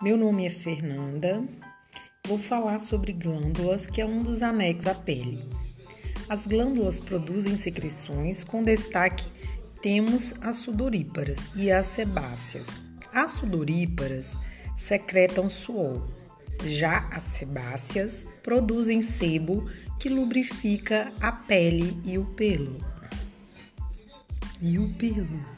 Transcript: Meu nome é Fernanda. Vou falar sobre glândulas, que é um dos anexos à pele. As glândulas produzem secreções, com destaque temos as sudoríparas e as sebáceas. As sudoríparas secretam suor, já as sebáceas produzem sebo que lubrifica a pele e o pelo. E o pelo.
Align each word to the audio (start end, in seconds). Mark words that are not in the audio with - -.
Meu 0.00 0.16
nome 0.16 0.46
é 0.46 0.50
Fernanda. 0.50 1.42
Vou 2.24 2.38
falar 2.38 2.78
sobre 2.78 3.12
glândulas, 3.12 3.88
que 3.88 4.00
é 4.00 4.06
um 4.06 4.22
dos 4.22 4.42
anexos 4.44 4.86
à 4.86 4.94
pele. 4.94 5.42
As 6.28 6.46
glândulas 6.46 7.00
produzem 7.00 7.56
secreções, 7.56 8.44
com 8.44 8.62
destaque 8.62 9.26
temos 9.82 10.34
as 10.40 10.58
sudoríparas 10.58 11.50
e 11.56 11.72
as 11.72 11.86
sebáceas. 11.86 12.80
As 13.12 13.32
sudoríparas 13.32 14.36
secretam 14.78 15.50
suor, 15.50 16.08
já 16.64 17.08
as 17.08 17.24
sebáceas 17.24 18.24
produzem 18.40 19.02
sebo 19.02 19.68
que 19.98 20.08
lubrifica 20.08 21.12
a 21.20 21.32
pele 21.32 22.00
e 22.04 22.16
o 22.16 22.24
pelo. 22.24 22.78
E 24.60 24.78
o 24.78 24.94
pelo. 24.94 25.57